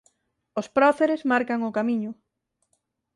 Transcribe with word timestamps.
Os 0.59 0.67
Próceres 0.77 1.21
marcan 1.31 1.59
o 1.69 1.75
camiño. 1.77 2.11